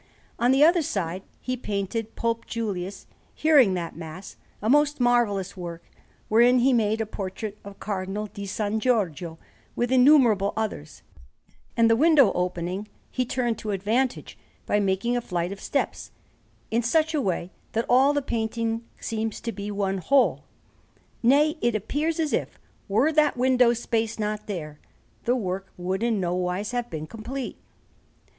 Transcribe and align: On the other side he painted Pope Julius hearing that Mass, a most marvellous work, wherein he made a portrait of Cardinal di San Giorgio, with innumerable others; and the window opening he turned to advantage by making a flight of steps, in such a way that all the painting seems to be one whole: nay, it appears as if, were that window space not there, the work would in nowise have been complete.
On 0.39 0.51
the 0.51 0.63
other 0.63 0.81
side 0.81 1.21
he 1.41 1.55
painted 1.55 2.15
Pope 2.15 2.47
Julius 2.47 3.05
hearing 3.35 3.75
that 3.75 3.95
Mass, 3.95 4.35
a 4.59 4.67
most 4.67 4.99
marvellous 4.99 5.55
work, 5.55 5.83
wherein 6.27 6.57
he 6.57 6.73
made 6.73 7.01
a 7.01 7.05
portrait 7.05 7.59
of 7.63 7.79
Cardinal 7.79 8.25
di 8.25 8.47
San 8.47 8.79
Giorgio, 8.79 9.37
with 9.75 9.91
innumerable 9.91 10.53
others; 10.57 11.03
and 11.77 11.87
the 11.87 11.95
window 11.95 12.31
opening 12.33 12.87
he 13.11 13.25
turned 13.25 13.59
to 13.59 13.69
advantage 13.69 14.39
by 14.65 14.79
making 14.79 15.15
a 15.15 15.21
flight 15.21 15.51
of 15.51 15.61
steps, 15.61 16.09
in 16.71 16.81
such 16.81 17.13
a 17.13 17.21
way 17.21 17.51
that 17.73 17.85
all 17.87 18.11
the 18.11 18.23
painting 18.23 18.83
seems 18.99 19.39
to 19.39 19.51
be 19.51 19.69
one 19.69 19.99
whole: 19.99 20.45
nay, 21.21 21.59
it 21.61 21.75
appears 21.75 22.19
as 22.19 22.33
if, 22.33 22.57
were 22.87 23.11
that 23.13 23.37
window 23.37 23.71
space 23.71 24.17
not 24.17 24.47
there, 24.47 24.79
the 25.25 25.35
work 25.35 25.71
would 25.77 26.01
in 26.01 26.19
nowise 26.19 26.71
have 26.71 26.89
been 26.89 27.05
complete. 27.05 27.59